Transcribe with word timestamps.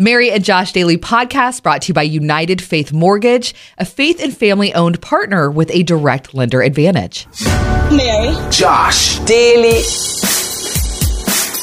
Mary 0.00 0.30
and 0.30 0.44
Josh 0.44 0.70
Daily 0.72 0.96
podcast 0.96 1.64
brought 1.64 1.82
to 1.82 1.88
you 1.88 1.94
by 1.94 2.02
United 2.02 2.62
Faith 2.62 2.92
Mortgage, 2.92 3.52
a 3.78 3.84
faith 3.84 4.22
and 4.22 4.36
family 4.36 4.72
owned 4.72 5.02
partner 5.02 5.50
with 5.50 5.70
a 5.72 5.82
direct 5.82 6.34
lender 6.34 6.62
advantage. 6.62 7.26
Mary. 7.90 8.32
Josh. 8.50 9.18
Daily. 9.20 9.82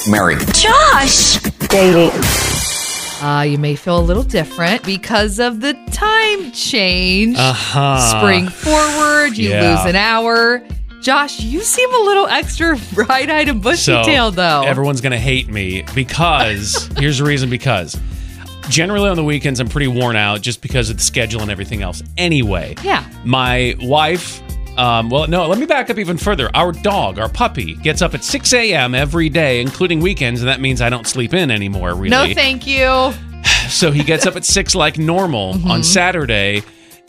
Mary. 0.09 0.35
Josh. 0.53 1.39
Daily. 1.69 2.09
Uh, 3.25 3.43
you 3.43 3.57
may 3.57 3.75
feel 3.75 3.97
a 3.99 4.01
little 4.03 4.23
different 4.23 4.83
because 4.83 5.39
of 5.39 5.61
the 5.61 5.73
time 5.91 6.51
change. 6.51 7.37
Uh-huh. 7.39 8.19
Spring 8.19 8.49
forward, 8.49 9.37
you 9.37 9.49
Yeah. 9.51 9.77
lose 9.77 9.85
an 9.89 9.95
hour. 9.95 10.61
Josh, 11.01 11.39
you 11.39 11.61
seem 11.61 11.93
a 11.93 11.99
little 11.99 12.27
extra 12.27 12.77
bright 12.93 13.29
eyed 13.29 13.47
and 13.47 13.61
bushy 13.61 13.77
So 13.77 14.03
tailed, 14.03 14.35
though. 14.35 14.63
everyone's 14.63 14.99
gonna 14.99 15.17
hate 15.19 15.47
me 15.47 15.85
because 15.95 16.89
here's 16.97 17.19
the 17.19 17.23
reason 17.23 17.49
because 17.49 17.95
generally 18.69 19.09
on 19.09 19.15
the 19.15 19.23
weekends 19.23 19.59
I'm 19.59 19.67
pretty 19.67 19.87
worn 19.87 20.15
out 20.15 20.41
just 20.41 20.61
because 20.61 20.89
of 20.89 20.97
the 20.97 21.03
schedule 21.03 21.41
and 21.41 21.51
everything 21.51 21.81
else. 21.81 22.01
Anyway, 22.17 22.75
Yeah. 22.83 23.03
my 23.23 23.75
wife. 23.81 24.41
Um, 24.77 25.09
well, 25.09 25.25
no, 25.27 25.47
let 25.47 25.57
me 25.57 25.65
back 25.65 25.89
up 25.89 25.97
even 25.99 26.17
further. 26.17 26.49
Our 26.53 26.73
dog, 26.73 27.17
our 27.17 27.29
puppy, 27.29 27.75
gets 27.75 28.01
up 28.01 28.13
at 28.13 28.25
6 28.25 28.51
a.m. 28.53 28.93
every 28.93 29.29
day, 29.29 29.61
including 29.61 30.01
weekends, 30.01 30.41
and 30.41 30.49
that 30.49 30.59
means 30.59 30.81
I 30.81 30.89
don't 30.89 31.07
sleep 31.07 31.33
in 31.33 31.49
anymore, 31.49 31.93
really. 31.93 32.09
no, 32.09 32.33
thank 32.33 32.67
you. 32.67 33.13
So 33.69 33.91
he 33.91 34.03
gets 34.03 34.27
up 34.27 34.35
at 34.35 34.45
six 34.45 34.75
like 34.75 34.99
normal 34.99 35.53
Mm-hmm. 35.55 35.71
on 35.71 35.83
Saturday. 35.83 36.61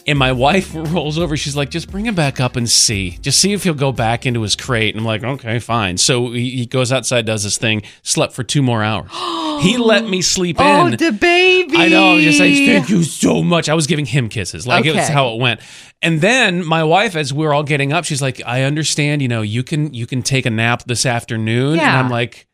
And 0.08 0.18
my 0.18 0.30
wife 0.32 0.72
rolls 0.74 1.18
over. 1.18 1.36
She's 1.36 1.56
like, 1.56 1.70
just 1.70 1.90
bring 1.90 2.06
him 2.06 2.14
back 2.14 2.38
up 2.38 2.54
and 2.56 2.70
see. 2.70 3.18
Just 3.22 3.40
see 3.40 3.52
if 3.52 3.64
he'll 3.64 3.74
go 3.74 3.90
back 3.90 4.24
into 4.24 4.42
his 4.42 4.54
crate. 4.54 4.94
And 4.94 5.00
I'm 5.00 5.06
like, 5.06 5.24
okay, 5.24 5.58
fine. 5.58 5.98
So 5.98 6.30
he, 6.32 6.64
goes 6.66 6.92
outside, 6.92 7.26
does 7.26 7.42
his 7.42 7.58
thing, 7.58 7.82
slept 8.02 8.32
for 8.32 8.44
two 8.44 8.62
more 8.62 8.84
hours. 8.84 9.10
he 9.62 9.76
let 9.76 10.08
me 10.08 10.22
sleep 10.22 10.56
Oh, 10.60 10.86
in. 10.86 10.96
the 10.96 11.10
baby. 11.12 11.76
I 11.76 11.88
know. 11.88 12.12
I 12.12 12.14
was 12.16 12.24
just 12.24 12.38
like, 12.40 12.54
thank 12.54 12.88
you 12.88 13.02
so 13.02 13.42
much. 13.42 13.68
I 13.68 13.74
was 13.74 13.86
giving 13.86 14.06
him 14.06 14.28
kisses. 14.28 14.66
Like, 14.66 14.84
it 14.86 14.94
was 14.94 15.08
how 15.08 15.34
it 15.34 15.40
went. 15.40 15.60
And 16.02 16.20
then 16.20 16.64
my 16.64 16.84
wife, 16.84 17.16
as 17.16 17.32
we're 17.32 17.52
all 17.52 17.64
getting 17.64 17.92
up, 17.92 18.04
she's 18.04 18.22
like, 18.22 18.40
I 18.46 18.62
understand, 18.62 19.22
you 19.22 19.28
know, 19.28 19.42
you 19.42 19.62
can 19.64 19.92
you 19.94 20.06
can 20.06 20.22
take 20.22 20.44
a 20.46 20.50
nap 20.50 20.84
this 20.84 21.06
afternoon. 21.06 21.76
Yeah. 21.76 21.88
And 21.88 21.96
I'm 21.96 22.10
like, 22.10 22.46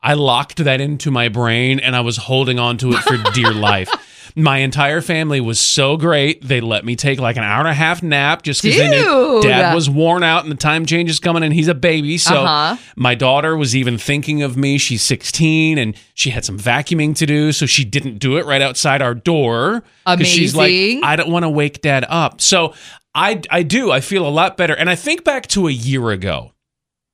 I 0.00 0.14
locked 0.14 0.58
that 0.58 0.80
into 0.80 1.10
my 1.10 1.28
brain 1.28 1.80
and 1.80 1.96
I 1.96 2.00
was 2.02 2.16
holding 2.16 2.58
on 2.58 2.78
to 2.78 2.92
it 2.92 2.98
for 3.00 3.16
dear 3.32 3.52
life. 3.52 3.90
My 4.36 4.58
entire 4.58 5.00
family 5.00 5.40
was 5.40 5.60
so 5.60 5.96
great. 5.96 6.42
They 6.42 6.60
let 6.60 6.84
me 6.84 6.96
take 6.96 7.20
like 7.20 7.36
an 7.36 7.44
hour 7.44 7.60
and 7.60 7.68
a 7.68 7.74
half 7.74 8.02
nap 8.02 8.42
just 8.42 8.62
because 8.62 8.76
they 8.78 8.88
knew 8.90 9.40
dad 9.42 9.72
was 9.74 9.88
worn 9.88 10.24
out 10.24 10.42
and 10.42 10.50
the 10.50 10.56
time 10.56 10.86
change 10.86 11.08
is 11.08 11.20
coming 11.20 11.44
and 11.44 11.54
he's 11.54 11.68
a 11.68 11.74
baby. 11.74 12.18
So 12.18 12.42
Uh-huh. 12.42 12.76
my 12.96 13.14
daughter 13.14 13.56
was 13.56 13.76
even 13.76 13.96
thinking 13.96 14.42
of 14.42 14.56
me. 14.56 14.76
She's 14.76 15.02
16 15.02 15.78
and 15.78 15.94
she 16.14 16.30
had 16.30 16.44
some 16.44 16.58
vacuuming 16.58 17.14
to 17.16 17.26
do. 17.26 17.52
So 17.52 17.64
she 17.66 17.84
didn't 17.84 18.18
do 18.18 18.36
it 18.36 18.44
right 18.44 18.60
outside 18.62 19.00
our 19.02 19.14
door. 19.14 19.84
'Cause 20.04 20.26
She's 20.26 20.56
like, 20.56 21.04
I 21.04 21.14
don't 21.14 21.30
want 21.30 21.44
to 21.44 21.48
wake 21.50 21.80
dad 21.80 22.04
up. 22.08 22.40
So 22.40 22.74
I, 23.14 23.40
I 23.50 23.62
do. 23.62 23.92
I 23.92 24.00
feel 24.00 24.26
a 24.26 24.30
lot 24.30 24.56
better. 24.56 24.74
And 24.74 24.90
I 24.90 24.96
think 24.96 25.22
back 25.22 25.46
to 25.48 25.68
a 25.68 25.70
year 25.70 26.10
ago 26.10 26.50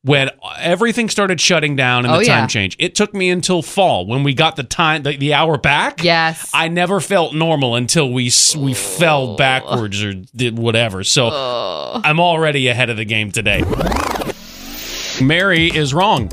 when 0.03 0.31
everything 0.59 1.11
started 1.11 1.39
shutting 1.41 1.77
down 1.77 2.06
and 2.06 2.15
Oh, 2.15 2.19
the 2.20 2.25
time 2.25 2.45
yeah. 2.45 2.47
change. 2.47 2.75
It 2.79 2.95
took 2.95 3.12
me 3.12 3.29
until 3.29 3.61
fall 3.61 4.06
when 4.06 4.23
we 4.23 4.33
got 4.33 4.56
the 4.56 4.62
time, 4.62 5.03
the, 5.03 5.17
the 5.17 5.34
hour 5.34 5.59
back. 5.59 6.03
Yes. 6.03 6.51
I 6.55 6.69
never 6.69 7.01
felt 7.01 7.34
normal 7.34 7.75
until 7.77 8.11
we 8.11 8.31
we 8.56 8.73
fell 8.75 9.37
backwards 9.37 10.03
or 10.03 10.15
did 10.15 10.59
whatever. 10.59 11.05
So 11.05 11.28
I'm 11.33 12.19
already 12.19 12.69
ahead 12.69 12.89
of 12.89 12.97
the 12.97 13.05
game 13.05 13.31
today. 13.31 13.62
Mary 15.21 15.69
is 15.69 15.93
wrong. 15.93 16.31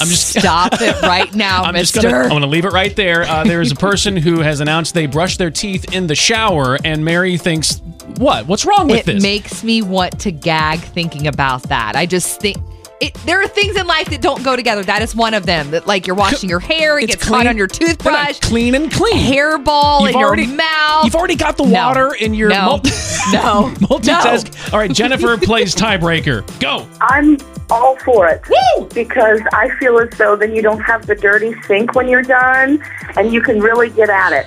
I'm 0.00 0.08
just 0.08 0.28
Stop 0.38 0.80
it 0.80 1.00
right 1.02 1.32
now, 1.34 1.62
I'm 1.62 1.74
just 1.74 1.94
mister. 1.94 2.10
gonna 2.10 2.24
I'm 2.24 2.30
gonna 2.30 2.46
leave 2.46 2.64
it 2.64 2.72
right 2.72 2.94
there. 2.96 3.22
Uh, 3.22 3.44
there 3.44 3.60
is 3.60 3.70
a 3.72 3.76
person 3.76 4.16
who 4.16 4.40
has 4.40 4.60
announced 4.60 4.94
they 4.94 5.06
brush 5.06 5.36
their 5.36 5.50
teeth 5.50 5.92
in 5.94 6.06
the 6.06 6.14
shower, 6.14 6.78
and 6.84 7.04
Mary 7.04 7.36
thinks, 7.36 7.80
"What? 8.18 8.46
What's 8.46 8.64
wrong 8.64 8.86
with 8.88 9.00
it 9.00 9.06
this?" 9.06 9.22
It 9.22 9.26
makes 9.26 9.62
me 9.64 9.82
want 9.82 10.18
to 10.20 10.32
gag 10.32 10.78
thinking 10.80 11.26
about 11.26 11.62
that. 11.64 11.94
I 11.96 12.06
just 12.06 12.40
think. 12.40 12.56
It, 13.00 13.14
there 13.24 13.40
are 13.42 13.48
things 13.48 13.76
in 13.76 13.86
life 13.86 14.10
that 14.10 14.20
don't 14.20 14.42
go 14.44 14.56
together. 14.56 14.82
That 14.84 15.00
is 15.00 15.16
one 15.16 15.32
of 15.32 15.46
them. 15.46 15.70
That 15.70 15.86
like 15.86 16.06
you're 16.06 16.16
washing 16.16 16.50
your 16.50 16.60
hair, 16.60 16.98
it 16.98 17.04
It's 17.04 17.14
gets 17.16 17.28
caught 17.28 17.46
on 17.46 17.56
your 17.56 17.66
They're 17.66 17.88
not 17.88 17.88
toothbrush, 17.96 18.40
clean 18.40 18.74
and 18.74 18.92
clean. 18.92 19.16
hairball 19.16 20.02
You've 20.02 20.10
in 20.10 20.16
already- 20.16 20.42
your 20.44 20.56
mouth. 20.56 21.04
You've 21.06 21.14
already 21.14 21.36
got 21.36 21.56
the 21.56 21.64
No. 21.64 21.72
water 21.86 22.12
in 22.14 22.34
your 22.34 22.50
No. 22.50 22.62
multi- 22.66 22.90
No. 23.32 23.72
multitask. 23.88 24.72
All 24.72 24.78
right, 24.78 24.92
Jennifer 24.92 25.36
plays 25.42 25.74
tiebreaker. 25.74 26.44
Go. 26.60 26.86
I'm 27.00 27.38
all 27.70 27.96
for 27.96 28.26
it. 28.28 28.42
Woo! 28.50 28.86
Because 28.92 29.40
I 29.54 29.70
feel 29.78 29.98
as 29.98 30.10
though 30.18 30.36
then 30.36 30.54
you 30.54 30.60
don't 30.60 30.80
have 30.80 31.06
the 31.06 31.14
dirty 31.14 31.54
sink 31.62 31.94
when 31.94 32.06
you're 32.08 32.20
done, 32.22 32.82
and 33.16 33.32
you 33.32 33.40
can 33.40 33.60
really 33.60 33.88
get 33.90 34.10
at 34.10 34.32
it 34.32 34.46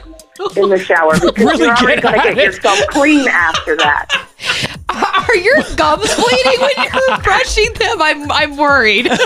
in 0.58 0.70
the 0.70 0.78
shower 0.78 1.14
because 1.20 1.38
Really 1.38 1.66
you're 1.66 1.76
already 1.78 2.02
going 2.02 2.16
to 2.22 2.34
get 2.36 2.36
yourself 2.38 2.80
clean 2.90 3.28
after 3.28 3.76
that. 3.78 4.08
Are 5.30 5.36
your 5.36 5.62
gums 5.76 6.14
bleeding 6.16 6.60
when 6.62 6.72
you're 6.84 7.18
brushing 7.24 7.74
them? 7.74 8.02
I'm 8.02 8.32
I'm 8.32 8.58
worried. 8.58 9.08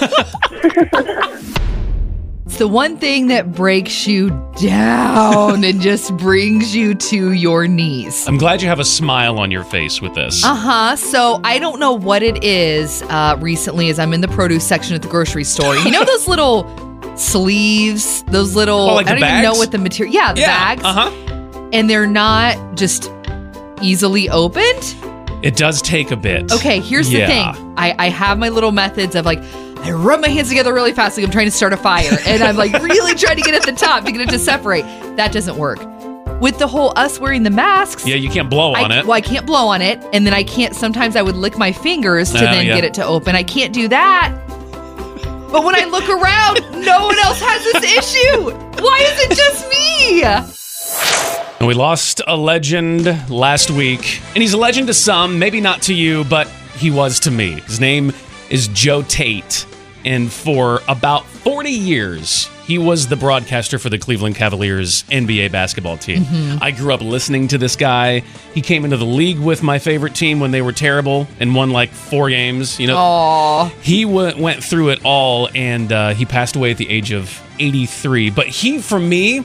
it's 2.45 2.57
the 2.57 2.67
one 2.67 2.97
thing 2.97 3.27
that 3.27 3.51
breaks 3.51 4.07
you 4.07 4.29
down 4.61 5.63
and 5.63 5.81
just 5.81 6.15
brings 6.17 6.75
you 6.75 6.95
to 6.95 7.33
your 7.33 7.67
knees. 7.67 8.27
I'm 8.27 8.37
glad 8.37 8.61
you 8.61 8.67
have 8.69 8.79
a 8.79 8.85
smile 8.85 9.39
on 9.39 9.51
your 9.51 9.63
face 9.65 10.01
with 10.01 10.15
this. 10.15 10.45
Uh 10.45 10.55
huh. 10.55 10.95
So 10.95 11.41
I 11.43 11.59
don't 11.59 11.79
know 11.79 11.93
what 11.93 12.23
it 12.23 12.43
is. 12.43 13.01
Uh, 13.03 13.37
recently, 13.39 13.89
as 13.89 13.99
I'm 13.99 14.13
in 14.13 14.21
the 14.21 14.29
produce 14.29 14.65
section 14.65 14.95
at 14.95 15.01
the 15.01 15.09
grocery 15.09 15.43
store, 15.43 15.75
you 15.75 15.91
know 15.91 16.05
those 16.05 16.27
little 16.27 16.65
sleeves, 17.17 18.23
those 18.23 18.55
little. 18.55 18.79
Oh, 18.91 18.95
like 18.95 19.07
I 19.07 19.15
don't 19.15 19.29
even 19.29 19.43
know 19.43 19.53
what 19.53 19.71
the 19.71 19.77
material. 19.77 20.13
Yeah, 20.13 20.33
the 20.33 20.41
bags. 20.41 20.83
Uh 20.85 20.93
huh. 20.93 21.69
And 21.73 21.89
they're 21.89 22.07
not 22.07 22.77
just 22.77 23.11
easily 23.81 24.29
opened. 24.29 24.95
It 25.43 25.55
does 25.55 25.81
take 25.81 26.11
a 26.11 26.15
bit. 26.15 26.51
Okay, 26.51 26.79
here's 26.79 27.11
Yeah. 27.11 27.27
the 27.27 27.31
thing. 27.31 27.73
I, 27.77 27.95
I 27.99 28.09
have 28.09 28.39
my 28.39 28.49
little 28.49 28.71
methods 28.71 29.15
of 29.15 29.25
like 29.25 29.39
I 29.83 29.91
rub 29.91 30.19
my 30.21 30.29
hands 30.29 30.49
together 30.49 30.73
really 30.73 30.91
fast, 30.93 31.17
like 31.17 31.25
I'm 31.25 31.31
trying 31.31 31.45
to 31.45 31.51
start 31.51 31.71
a 31.73 31.77
fire, 31.77 32.17
and 32.25 32.41
I'm 32.43 32.55
like 32.57 32.73
really 32.81 33.13
trying 33.15 33.35
to 33.37 33.43
get 33.43 33.53
at 33.53 33.63
the 33.63 33.71
top 33.73 34.03
to 34.05 34.11
get 34.11 34.21
it 34.21 34.29
to 34.29 34.39
separate. 34.39 34.81
That 35.17 35.31
doesn't 35.31 35.55
work. 35.57 35.79
With 36.41 36.57
the 36.59 36.67
whole 36.67 36.93
us 36.95 37.19
wearing 37.19 37.43
the 37.43 37.49
masks, 37.51 38.05
Yeah, 38.05 38.15
you 38.15 38.29
can't 38.29 38.49
blow 38.49 38.73
on 38.73 38.91
I, 38.91 38.99
it. 38.99 39.05
well, 39.05 39.13
I 39.13 39.21
can't 39.21 39.45
blow 39.45 39.67
on 39.69 39.81
it, 39.81 40.03
and 40.13 40.25
then 40.25 40.33
I 40.33 40.43
can't. 40.43 40.75
Sometimes 40.75 41.15
I 41.15 41.21
would 41.21 41.35
lick 41.35 41.57
my 41.57 41.71
fingers 41.71 42.31
to 42.31 42.37
Oh, 42.39 42.41
then 42.41 42.65
yeah. 42.65 42.75
get 42.75 42.83
it 42.83 42.93
to 42.95 43.05
open. 43.05 43.35
I 43.35 43.43
can't 43.43 43.73
do 43.73 43.87
that. 43.87 44.35
But 45.51 45.63
when 45.63 45.75
I 45.75 45.85
look 45.85 46.07
around, 46.09 46.83
no 46.85 47.05
one 47.05 47.17
else 47.19 47.39
has 47.41 47.63
this 47.81 47.97
issue. 47.97 48.51
Why 48.83 48.99
is 49.13 49.31
it 49.31 49.35
just 49.35 49.69
me? 49.69 50.21
And 51.59 51.67
we 51.67 51.73
lost 51.73 52.21
a 52.27 52.37
legend 52.37 53.05
last 53.31 53.71
week. 53.71 54.21
And 54.35 54.37
he's 54.43 54.53
a 54.53 54.57
legend 54.57 54.87
to 54.87 54.93
some, 54.93 55.39
maybe 55.39 55.59
not 55.59 55.81
to 55.83 55.93
you, 55.93 56.23
but 56.25 56.47
he 56.77 56.91
was 56.91 57.19
to 57.21 57.31
me. 57.31 57.61
His 57.61 57.79
name 57.79 58.13
is 58.49 58.67
Joe 58.69 59.01
Tait. 59.01 59.65
And 60.05 60.31
for 60.31 60.81
about 60.87 61.25
40 61.25 61.71
years, 61.71 62.47
he 62.65 62.77
was 62.77 63.07
the 63.07 63.15
broadcaster 63.15 63.79
for 63.79 63.89
the 63.89 63.97
Cleveland 63.97 64.35
Cavaliers 64.35 65.01
NBA 65.05 65.51
basketball 65.51 65.97
team. 65.97 66.25
I 66.61 66.69
grew 66.71 66.93
up 66.93 67.01
listening 67.01 67.47
to 67.49 67.57
this 67.57 67.75
guy. 67.75 68.19
He 68.53 68.61
came 68.61 68.85
into 68.85 68.97
the 68.97 69.05
league 69.05 69.39
with 69.39 69.63
my 69.63 69.79
favorite 69.79 70.13
team 70.13 70.39
when 70.39 70.51
they 70.51 70.61
were 70.61 70.71
terrible 70.73 71.27
and 71.39 71.55
won 71.55 71.71
like 71.71 71.89
four 71.89 72.29
games. 72.29 72.79
You 72.79 72.87
know, 72.87 72.95
Oh, 72.99 73.73
he 73.81 74.03
w- 74.03 74.39
went 74.41 74.63
through 74.63 74.89
it 74.89 74.99
all 75.03 75.49
and 75.55 75.91
uh, 75.91 76.13
he 76.13 76.25
passed 76.25 76.55
away 76.55 76.69
at 76.71 76.77
the 76.77 76.89
age 76.89 77.11
of 77.11 77.41
83 77.59 78.29
but 78.29 78.45
he 78.47 78.79
for 78.79 78.99
me 78.99 79.43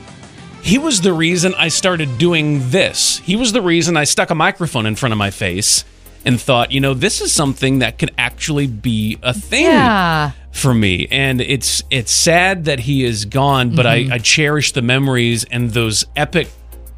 he 0.63 0.77
was 0.77 1.01
the 1.01 1.13
reason 1.13 1.53
i 1.55 1.67
started 1.67 2.17
doing 2.17 2.69
this. 2.69 3.19
He 3.19 3.35
was 3.35 3.51
the 3.51 3.61
reason 3.61 3.97
i 3.97 4.05
stuck 4.05 4.29
a 4.29 4.35
microphone 4.35 4.85
in 4.85 4.95
front 4.95 5.11
of 5.11 5.17
my 5.17 5.29
face 5.29 5.83
and 6.25 6.39
thought 6.39 6.71
you 6.71 6.79
know 6.79 6.93
this 6.93 7.21
is 7.21 7.31
something 7.33 7.79
that 7.79 7.99
could 7.99 8.11
actually 8.17 8.67
be 8.67 9.19
a 9.21 9.33
thing 9.33 9.65
yeah. 9.65 10.31
for 10.51 10.73
me. 10.73 11.07
And 11.11 11.41
it's 11.41 11.83
it's 11.91 12.11
sad 12.11 12.65
that 12.65 12.79
he 12.79 13.03
is 13.03 13.25
gone 13.25 13.75
but 13.75 13.85
I, 13.85 14.07
I 14.13 14.17
cherish 14.19 14.71
the 14.71 14.81
memories 14.81 15.43
and 15.43 15.71
those 15.71 16.05
epic 16.15 16.47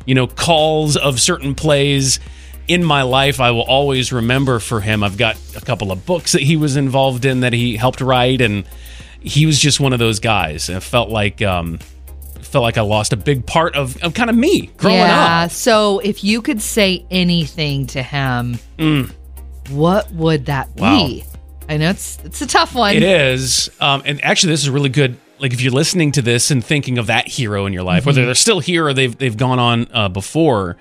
you 0.05 0.13
know 0.13 0.27
calls 0.27 0.95
of 0.95 1.19
certain 1.19 1.55
plays 1.55 2.19
in 2.67 2.83
my 2.83 3.01
life. 3.01 3.39
I 3.39 3.51
will 3.51 3.63
always 3.63 4.11
remember 4.11 4.59
for 4.59 4.81
him. 4.81 5.03
I've 5.03 5.17
got 5.17 5.37
a 5.55 5.61
couple 5.61 5.91
of 5.91 6.05
books 6.05 6.31
that 6.33 6.41
he 6.41 6.55
was 6.55 6.75
involved 6.75 7.25
in 7.25 7.39
that 7.41 7.53
he 7.53 7.77
helped 7.77 8.01
write 8.01 8.41
and 8.41 8.63
he 9.21 9.47
was 9.47 9.59
just 9.59 9.79
one 9.79 9.91
of 9.91 9.97
those 9.97 10.19
guys. 10.19 10.69
And 10.69 10.77
it 10.77 10.81
felt 10.81 11.09
like 11.09 11.41
um 11.41 11.79
felt 12.55 12.63
like 12.63 12.77
i 12.77 12.81
lost 12.81 13.11
a 13.11 13.17
big 13.17 13.45
part 13.45 13.75
of, 13.75 14.01
of 14.01 14.13
kind 14.13 14.29
of 14.29 14.35
me 14.37 14.67
growing 14.77 14.95
yeah. 14.95 15.43
up 15.43 15.51
So 15.51 15.99
if 15.99 16.23
you 16.23 16.41
could 16.41 16.61
say 16.61 17.05
anything 17.11 17.85
to 17.87 18.01
him, 18.01 18.57
what 19.71 20.09
would 20.13 20.45
that 20.45 20.73
Mm. 20.77 20.79
Wow. 20.79 21.05
be? 21.07 21.25
I 21.67 21.75
know 21.75 21.89
it's 21.89 22.17
it's 22.23 22.41
a 22.41 22.47
tough 22.47 22.73
one. 22.73 22.95
It 22.95 23.03
is. 23.03 23.69
Um, 23.81 24.03
and 24.05 24.23
actually, 24.23 24.53
this 24.53 24.63
is 24.63 24.69
really 24.69 24.87
good. 24.87 25.17
Like, 25.39 25.51
if 25.51 25.59
you're 25.59 25.73
listening 25.73 26.13
to 26.13 26.21
this 26.21 26.49
and 26.49 26.63
thinking 26.63 26.97
of 26.97 27.07
that 27.07 27.27
hero 27.27 27.65
in 27.65 27.73
your 27.73 27.83
life, 27.83 28.05
whether 28.05 28.23
they're 28.25 28.35
still 28.35 28.61
here 28.61 28.85
or 28.87 28.93
they've, 28.93 29.17
they've 29.17 29.35
gone 29.35 29.59
on 29.59 29.87
uh, 29.93 30.07
before, 30.07 30.77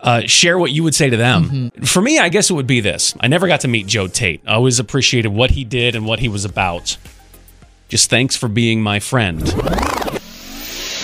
uh, 0.00 0.22
share 0.22 0.58
what 0.58 0.70
you 0.70 0.82
would 0.84 0.94
say 0.94 1.10
to 1.10 1.18
them. 1.18 1.70
For 1.84 2.00
me, 2.00 2.18
I 2.18 2.30
guess 2.30 2.48
it 2.48 2.54
would 2.54 2.66
be 2.66 2.80
this 2.80 3.14
I 3.20 3.28
never 3.28 3.46
got 3.46 3.60
to 3.60 3.68
meet 3.68 3.86
Joe 3.86 4.06
Tait. 4.06 4.40
I 4.46 4.54
always 4.54 4.78
appreciated 4.78 5.28
what 5.28 5.50
he 5.50 5.64
did 5.64 5.94
and 5.96 6.06
what 6.06 6.20
he 6.20 6.28
was 6.28 6.46
about. 6.46 6.96
Just 7.90 8.08
thanks 8.08 8.36
for 8.36 8.48
being 8.48 8.80
my 8.80 9.00
friend. 9.00 9.42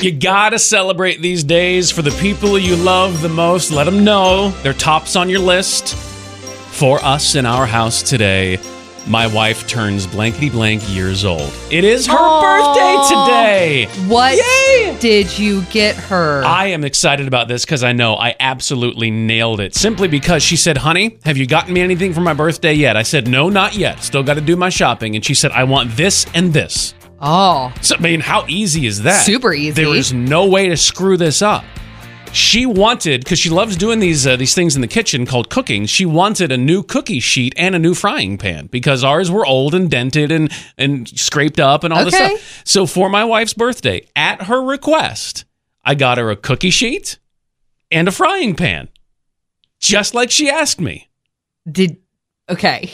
You 0.00 0.12
gotta 0.12 0.58
celebrate 0.58 1.22
these 1.22 1.42
days 1.42 1.90
for 1.90 2.02
the 2.02 2.10
people 2.20 2.58
you 2.58 2.76
love 2.76 3.22
the 3.22 3.30
most. 3.30 3.70
Let 3.70 3.84
them 3.84 4.04
know 4.04 4.50
they're 4.62 4.74
tops 4.74 5.16
on 5.16 5.30
your 5.30 5.40
list. 5.40 5.94
For 6.74 7.02
us 7.02 7.34
in 7.34 7.46
our 7.46 7.64
house 7.64 8.02
today, 8.02 8.58
my 9.06 9.26
wife 9.26 9.66
turns 9.66 10.06
blankety 10.06 10.50
blank 10.50 10.82
years 10.90 11.24
old. 11.24 11.50
It 11.70 11.84
is 11.84 12.06
her 12.08 12.14
Aw. 12.14 12.42
birthday 12.42 13.86
today. 13.88 14.06
What 14.06 14.36
Yay! 14.36 14.98
did 15.00 15.38
you 15.38 15.62
get 15.70 15.96
her? 15.96 16.44
I 16.44 16.66
am 16.66 16.84
excited 16.84 17.26
about 17.26 17.48
this 17.48 17.64
because 17.64 17.82
I 17.82 17.92
know 17.92 18.16
I 18.16 18.34
absolutely 18.38 19.10
nailed 19.10 19.60
it. 19.60 19.74
Simply 19.74 20.08
because 20.08 20.42
she 20.42 20.56
said, 20.56 20.76
Honey, 20.76 21.18
have 21.24 21.38
you 21.38 21.46
gotten 21.46 21.72
me 21.72 21.80
anything 21.80 22.12
for 22.12 22.20
my 22.20 22.34
birthday 22.34 22.74
yet? 22.74 22.98
I 22.98 23.02
said, 23.02 23.28
No, 23.28 23.48
not 23.48 23.74
yet. 23.74 24.02
Still 24.02 24.22
got 24.22 24.34
to 24.34 24.42
do 24.42 24.56
my 24.56 24.68
shopping. 24.68 25.14
And 25.16 25.24
she 25.24 25.32
said, 25.34 25.52
I 25.52 25.64
want 25.64 25.96
this 25.96 26.26
and 26.34 26.52
this. 26.52 26.92
Oh, 27.20 27.72
So, 27.80 27.96
I 27.96 28.00
mean, 28.00 28.20
how 28.20 28.44
easy 28.48 28.86
is 28.86 29.02
that? 29.02 29.24
Super 29.24 29.52
easy. 29.52 29.84
There 29.84 29.94
is 29.94 30.12
no 30.12 30.46
way 30.46 30.68
to 30.68 30.76
screw 30.76 31.16
this 31.16 31.42
up. 31.42 31.64
She 32.32 32.66
wanted 32.66 33.24
because 33.24 33.38
she 33.38 33.48
loves 33.48 33.76
doing 33.76 33.98
these 33.98 34.26
uh, 34.26 34.36
these 34.36 34.54
things 34.54 34.74
in 34.74 34.82
the 34.82 34.88
kitchen 34.88 35.24
called 35.24 35.48
cooking. 35.48 35.86
She 35.86 36.04
wanted 36.04 36.52
a 36.52 36.58
new 36.58 36.82
cookie 36.82 37.20
sheet 37.20 37.54
and 37.56 37.74
a 37.74 37.78
new 37.78 37.94
frying 37.94 38.36
pan 38.36 38.66
because 38.66 39.02
ours 39.02 39.30
were 39.30 39.46
old 39.46 39.74
and 39.74 39.90
dented 39.90 40.30
and 40.30 40.52
and 40.76 41.08
scraped 41.08 41.58
up 41.58 41.82
and 41.82 41.94
all 41.94 42.04
this 42.04 42.14
stuff. 42.14 42.62
So 42.66 42.84
for 42.84 43.08
my 43.08 43.24
wife's 43.24 43.54
birthday, 43.54 44.06
at 44.14 44.42
her 44.42 44.62
request, 44.62 45.46
I 45.82 45.94
got 45.94 46.18
her 46.18 46.30
a 46.30 46.36
cookie 46.36 46.70
sheet 46.70 47.18
and 47.90 48.06
a 48.06 48.12
frying 48.12 48.54
pan, 48.54 48.88
just 49.78 50.14
like 50.14 50.30
she 50.30 50.50
asked 50.50 50.80
me. 50.80 51.08
did 51.70 51.96
okay. 52.50 52.90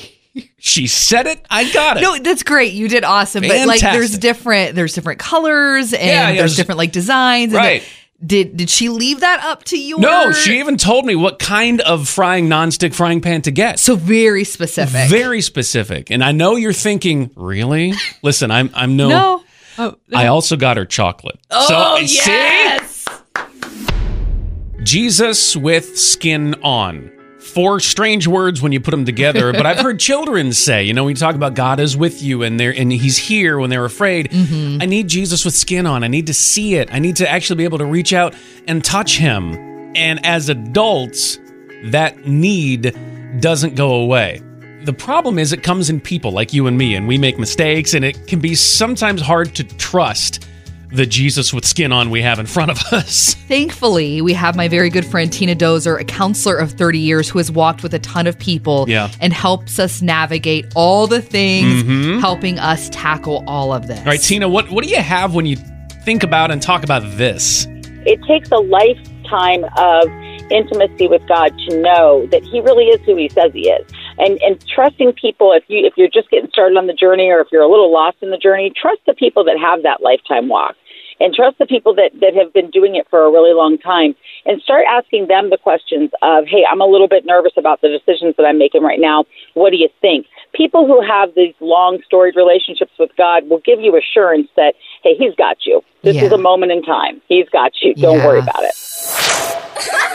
She 0.58 0.86
said 0.86 1.26
it. 1.26 1.44
I 1.50 1.70
got 1.72 1.98
it. 1.98 2.00
No, 2.00 2.16
that's 2.18 2.42
great. 2.42 2.72
You 2.72 2.88
did 2.88 3.04
awesome. 3.04 3.42
But 3.42 3.66
like, 3.66 3.80
there's 3.80 4.16
different, 4.18 4.74
there's 4.74 4.94
different 4.94 5.18
colors, 5.18 5.92
and 5.92 6.02
Yeah, 6.02 6.32
there's 6.34 6.56
different 6.56 6.78
like 6.78 6.92
designs. 6.92 7.52
Right. 7.52 7.82
the- 7.82 7.88
did 8.24 8.56
did 8.56 8.70
she 8.70 8.88
leave 8.88 9.18
that 9.20 9.42
up 9.42 9.64
to 9.64 9.76
you? 9.78 9.98
no, 9.98 10.30
she 10.30 10.60
even 10.60 10.76
told 10.76 11.04
me 11.04 11.16
what 11.16 11.40
kind 11.40 11.80
of 11.80 12.08
frying 12.08 12.48
nonstick 12.48 12.94
frying 12.94 13.20
pan 13.20 13.42
to 13.42 13.50
get. 13.50 13.80
so 13.80 13.96
very 13.96 14.44
specific. 14.44 15.10
Very 15.10 15.40
specific. 15.40 16.08
And 16.10 16.22
I 16.22 16.30
know 16.30 16.54
you're 16.54 16.72
thinking, 16.72 17.30
really? 17.34 17.94
Listen, 18.22 18.52
I'm 18.52 18.70
I'm 18.74 18.96
no, 18.96 19.08
no. 19.08 19.44
Oh, 19.76 19.96
I 20.14 20.28
also 20.28 20.56
got 20.56 20.76
her 20.76 20.84
chocolate. 20.86 21.40
oh 21.50 21.96
so 21.98 22.06
yes. 22.14 23.04
see? 23.36 24.84
Jesus 24.84 25.56
with 25.56 25.98
skin 25.98 26.54
on. 26.62 27.10
Four 27.42 27.80
strange 27.80 28.26
words 28.26 28.62
when 28.62 28.72
you 28.72 28.80
put 28.80 28.92
them 28.92 29.04
together, 29.04 29.52
but 29.52 29.66
I've 29.66 29.80
heard 29.80 30.00
children 30.00 30.52
say, 30.52 30.84
you 30.84 30.94
know, 30.94 31.04
we 31.04 31.12
talk 31.12 31.34
about 31.34 31.54
God 31.54 31.80
is 31.80 31.96
with 31.96 32.22
you 32.22 32.42
and 32.42 32.58
they're 32.58 32.74
and 32.74 32.90
he's 32.90 33.18
here 33.18 33.58
when 33.58 33.68
they're 33.68 33.84
afraid. 33.84 34.30
Mm-hmm. 34.30 34.80
I 34.80 34.86
need 34.86 35.08
Jesus 35.08 35.44
with 35.44 35.52
skin 35.52 35.86
on. 35.86 36.02
I 36.02 36.08
need 36.08 36.28
to 36.28 36.34
see 36.34 36.76
it. 36.76 36.88
I 36.94 36.98
need 36.98 37.16
to 37.16 37.28
actually 37.28 37.56
be 37.56 37.64
able 37.64 37.78
to 37.78 37.84
reach 37.84 38.12
out 38.14 38.34
and 38.66 38.82
touch 38.82 39.18
him. 39.18 39.54
And 39.94 40.24
as 40.24 40.48
adults, 40.48 41.38
that 41.86 42.26
need 42.26 42.96
doesn't 43.40 43.74
go 43.74 43.96
away. 43.96 44.40
The 44.84 44.92
problem 44.92 45.38
is 45.38 45.52
it 45.52 45.62
comes 45.62 45.90
in 45.90 46.00
people 46.00 46.32
like 46.32 46.52
you 46.52 46.66
and 46.66 46.78
me, 46.78 46.94
and 46.94 47.06
we 47.06 47.18
make 47.18 47.38
mistakes, 47.38 47.94
and 47.94 48.04
it 48.04 48.26
can 48.26 48.40
be 48.40 48.54
sometimes 48.54 49.20
hard 49.20 49.54
to 49.56 49.64
trust 49.64 50.46
the 50.92 51.06
Jesus 51.06 51.52
with 51.54 51.64
skin 51.64 51.92
on 51.92 52.10
we 52.10 52.22
have 52.22 52.38
in 52.38 52.46
front 52.46 52.70
of 52.70 52.78
us. 52.92 53.34
Thankfully, 53.48 54.20
we 54.20 54.32
have 54.34 54.56
my 54.56 54.68
very 54.68 54.90
good 54.90 55.06
friend 55.06 55.32
Tina 55.32 55.54
Dozer, 55.54 56.00
a 56.00 56.04
counselor 56.04 56.56
of 56.56 56.72
30 56.72 56.98
years 56.98 57.28
who 57.28 57.38
has 57.38 57.50
walked 57.50 57.82
with 57.82 57.94
a 57.94 57.98
ton 57.98 58.26
of 58.26 58.38
people 58.38 58.84
Yeah. 58.88 59.10
and 59.20 59.32
helps 59.32 59.78
us 59.78 60.02
navigate 60.02 60.66
all 60.74 61.06
the 61.06 61.22
things, 61.22 61.82
mm-hmm. 61.82 62.20
helping 62.20 62.58
us 62.58 62.88
tackle 62.90 63.42
all 63.46 63.72
of 63.72 63.86
this. 63.86 63.98
All 64.00 64.04
right, 64.06 64.20
Tina, 64.20 64.48
what, 64.48 64.70
what 64.70 64.84
do 64.84 64.90
you 64.90 65.00
have 65.00 65.34
when 65.34 65.46
you 65.46 65.56
think 66.04 66.22
about 66.22 66.50
and 66.50 66.60
talk 66.60 66.82
about 66.84 67.02
this? 67.16 67.66
it 68.04 68.20
takes 68.26 68.50
a 68.50 68.56
lifetime 68.56 69.62
of 69.76 70.08
intimacy 70.50 71.06
with 71.06 71.22
God 71.28 71.56
to 71.68 71.80
know 71.80 72.26
that 72.32 72.42
He 72.42 72.60
really 72.60 72.86
is 72.86 73.00
who 73.06 73.16
He 73.16 73.28
says 73.28 73.52
He 73.52 73.70
is. 73.70 73.86
And 74.18 74.40
and 74.42 74.62
trusting 74.68 75.12
people 75.14 75.52
if 75.52 75.62
you 75.68 75.86
if 75.86 75.94
you're 75.96 76.08
just 76.08 76.28
getting 76.30 76.50
started 76.50 76.76
on 76.76 76.86
the 76.88 76.92
journey 76.94 77.30
or 77.30 77.40
if 77.40 77.48
you're 77.52 77.62
a 77.62 77.70
little 77.70 77.92
lost 77.92 78.16
in 78.22 78.30
the 78.30 78.36
journey, 78.36 78.72
trust 78.74 79.00
the 79.06 79.14
people 79.14 79.44
that 79.44 79.56
have 79.58 79.84
that 79.84 80.02
lifetime 80.02 80.48
walk. 80.48 80.74
And 81.22 81.32
trust 81.32 81.56
the 81.58 81.66
people 81.66 81.94
that, 81.94 82.10
that 82.20 82.34
have 82.34 82.52
been 82.52 82.68
doing 82.70 82.96
it 82.96 83.06
for 83.08 83.24
a 83.24 83.30
really 83.30 83.54
long 83.54 83.78
time 83.78 84.16
and 84.44 84.60
start 84.60 84.84
asking 84.90 85.28
them 85.28 85.50
the 85.50 85.56
questions 85.56 86.10
of, 86.20 86.46
hey, 86.46 86.64
I'm 86.68 86.80
a 86.80 86.84
little 86.84 87.06
bit 87.06 87.24
nervous 87.24 87.52
about 87.56 87.80
the 87.80 87.86
decisions 87.86 88.34
that 88.36 88.44
I'm 88.44 88.58
making 88.58 88.82
right 88.82 88.98
now. 88.98 89.24
What 89.54 89.70
do 89.70 89.76
you 89.76 89.88
think? 90.00 90.26
People 90.52 90.84
who 90.84 91.00
have 91.00 91.30
these 91.36 91.54
long 91.60 92.00
storied 92.04 92.34
relationships 92.34 92.90
with 92.98 93.10
God 93.16 93.48
will 93.48 93.60
give 93.64 93.78
you 93.80 93.96
assurance 93.96 94.48
that, 94.56 94.74
hey, 95.04 95.14
He's 95.16 95.34
got 95.36 95.64
you. 95.64 95.80
This 96.02 96.16
Yeah. 96.16 96.24
is 96.26 96.32
a 96.32 96.38
moment 96.38 96.72
in 96.72 96.82
time. 96.82 97.22
He's 97.28 97.48
got 97.50 97.70
you. 97.82 97.94
Don't 97.94 98.18
Yeah. 98.18 98.26
worry 98.26 98.40
about 98.40 98.64
it. 98.64 98.74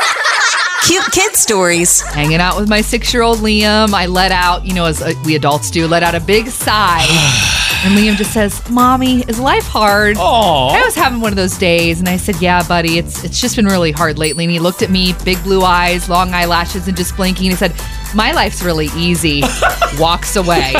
Cute 0.88 1.04
kid 1.12 1.36
stories. 1.36 2.00
Hanging 2.00 2.38
out 2.40 2.58
with 2.58 2.70
my 2.70 2.80
six 2.80 3.14
year 3.14 3.22
old 3.22 3.40
Liam, 3.40 3.92
I 3.94 4.06
let 4.06 4.32
out, 4.32 4.66
you 4.66 4.74
know, 4.74 4.86
as 4.86 5.02
uh, 5.02 5.12
we 5.26 5.36
adults 5.36 5.70
do, 5.70 5.86
let 5.86 6.02
out 6.02 6.16
a 6.16 6.22
big 6.22 6.48
sigh. 6.48 7.02
and 7.84 7.94
Liam 7.98 8.16
just 8.16 8.32
says, 8.34 8.68
Mommy, 8.70 9.22
is 9.24 9.38
life 9.38 9.66
hard? 9.68 10.16
I 10.18 10.22
Oh, 10.22 10.86
was 10.86 10.96
having 10.96 11.20
one 11.20 11.34
of 11.34 11.36
those 11.36 11.58
days, 11.58 12.00
and 12.00 12.08
I 12.08 12.16
said, 12.16 12.38
"Yeah, 12.42 12.66
buddy, 12.68 12.98
it's 12.98 13.24
it's 13.26 13.42
just 13.42 13.58
been 13.58 13.66
really 13.66 13.92
hard 13.92 14.18
lately." 14.18 14.46
And 14.46 14.52
he 14.52 14.60
looked 14.60 14.82
at 14.82 14.90
me, 14.90 15.14
big 15.26 15.44
blue 15.44 15.62
eyes, 15.62 16.08
long 16.08 16.34
eyelashes, 16.34 16.88
and 16.88 16.96
just 16.96 17.18
blinking. 17.18 17.48
And 17.48 17.52
he 17.54 17.58
said, 17.58 17.74
"My 18.16 18.32
life's 18.32 18.64
really 18.64 18.88
easy." 18.96 19.44
Walks 20.00 20.38
away. 20.38 20.74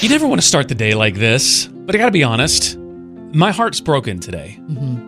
you 0.00 0.08
never 0.08 0.26
want 0.26 0.40
to 0.40 0.46
start 0.46 0.68
the 0.68 0.74
day 0.74 0.94
like 0.94 1.16
this, 1.16 1.66
but 1.66 1.94
I 1.94 1.98
got 1.98 2.06
to 2.06 2.12
be 2.12 2.24
honest, 2.24 2.78
my 2.78 3.52
heart's 3.52 3.80
broken 3.80 4.20
today. 4.20 4.58
Yeah, 4.68 5.03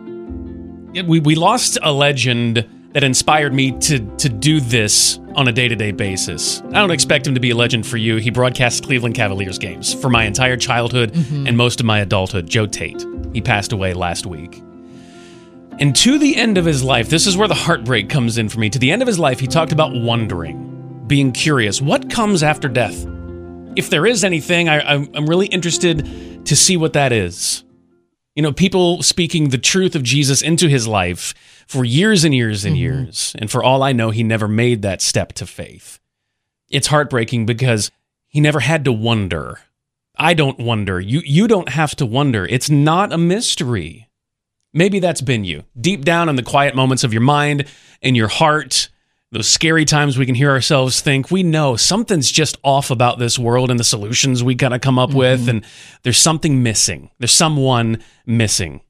We, 1.05 1.19
we 1.19 1.35
lost 1.35 1.77
a 1.81 1.91
legend 1.91 2.67
that 2.93 3.03
inspired 3.03 3.53
me 3.53 3.71
to, 3.79 3.99
to 4.17 4.29
do 4.29 4.59
this 4.59 5.19
on 5.35 5.47
a 5.47 5.51
day 5.51 5.67
to 5.67 5.75
day 5.75 5.91
basis. 5.91 6.61
I 6.61 6.79
don't 6.79 6.91
expect 6.91 7.27
him 7.27 7.35
to 7.35 7.39
be 7.39 7.51
a 7.51 7.55
legend 7.55 7.85
for 7.85 7.97
you. 7.97 8.15
He 8.15 8.31
broadcast 8.31 8.83
Cleveland 8.83 9.15
Cavaliers 9.15 9.59
games 9.59 9.93
for 9.93 10.09
my 10.09 10.23
entire 10.25 10.57
childhood 10.57 11.13
mm-hmm. 11.13 11.47
and 11.47 11.55
most 11.57 11.79
of 11.79 11.85
my 11.85 11.99
adulthood. 11.99 12.49
Joe 12.49 12.65
Tait. 12.65 13.05
He 13.33 13.41
passed 13.41 13.71
away 13.71 13.93
last 13.93 14.25
week. 14.25 14.63
And 15.79 15.95
to 15.97 16.17
the 16.17 16.35
end 16.35 16.57
of 16.57 16.65
his 16.65 16.83
life, 16.83 17.09
this 17.09 17.27
is 17.27 17.37
where 17.37 17.47
the 17.47 17.53
heartbreak 17.53 18.09
comes 18.09 18.39
in 18.39 18.49
for 18.49 18.59
me. 18.59 18.69
To 18.71 18.79
the 18.79 18.91
end 18.91 19.03
of 19.03 19.07
his 19.07 19.19
life, 19.19 19.39
he 19.39 19.45
talked 19.45 19.71
about 19.71 19.93
wondering, 19.93 21.03
being 21.05 21.31
curious. 21.31 21.79
What 21.79 22.09
comes 22.09 22.41
after 22.41 22.67
death? 22.67 23.05
If 23.75 23.91
there 23.91 24.07
is 24.07 24.23
anything, 24.23 24.69
I, 24.69 24.79
I'm 24.79 25.27
really 25.27 25.45
interested 25.45 26.47
to 26.47 26.55
see 26.55 26.77
what 26.77 26.93
that 26.93 27.11
is. 27.11 27.63
You 28.37 28.43
know, 28.43 28.51
people 28.51 29.01
speaking 29.01 29.49
the 29.49 29.57
truth 29.57 29.95
of 29.95 30.03
Jesus 30.03 30.43
into 30.43 30.67
his 30.67 30.87
life 30.87 31.33
for 31.67 31.83
years 31.83 32.23
and 32.23 32.35
years 32.35 32.65
and 32.65 32.75
mm-hmm. 32.75 32.83
years. 32.83 33.35
And 33.39 33.49
for 33.49 33.63
all 33.63 33.81
I 33.81 33.93
know, 33.93 34.11
he 34.11 34.21
never 34.21 34.47
made 34.47 34.83
that 34.83 35.01
step 35.01 35.33
to 35.33 35.47
faith. 35.47 35.99
It's 36.69 36.85
heartbreaking 36.85 37.47
because 37.47 37.89
he 38.27 38.39
never 38.39 38.59
had 38.59 38.85
to 38.85 38.93
wonder. 38.93 39.61
I 40.15 40.35
don't 40.35 40.59
wonder. 40.59 40.99
You 40.99 41.23
you 41.25 41.47
don't 41.47 41.69
have 41.69 41.95
to 41.95 42.05
wonder. 42.05 42.45
It's 42.45 42.69
not 42.69 43.11
a 43.11 43.17
mystery. 43.17 44.07
Maybe 44.71 44.99
that's 44.99 45.21
been 45.21 45.43
you. 45.43 45.63
Deep 45.81 46.05
down 46.05 46.29
in 46.29 46.35
the 46.35 46.43
quiet 46.43 46.75
moments 46.75 47.03
of 47.03 47.13
your 47.13 47.23
mind 47.23 47.65
and 48.03 48.15
your 48.15 48.27
heart, 48.27 48.89
those 49.31 49.47
scary 49.47 49.83
times 49.83 50.17
we 50.17 50.25
can 50.25 50.35
hear 50.35 50.51
ourselves 50.51 51.01
think, 51.01 51.29
we 51.29 51.43
know 51.43 51.75
something's 51.75 52.31
just 52.31 52.57
off 52.63 52.91
about 52.91 53.19
this 53.19 53.37
world 53.37 53.69
and 53.69 53.79
the 53.79 53.83
solutions 53.83 54.43
we 54.43 54.55
kind 54.55 54.73
of 54.73 54.81
come 54.81 54.97
up 54.97 55.13
with, 55.13 55.41
mm-hmm. 55.41 55.49
and 55.49 55.65
there's 56.03 56.17
something 56.17 56.63
missing. 56.63 57.09
There's 57.19 57.33
someone 57.33 58.03
missing. 58.25 58.81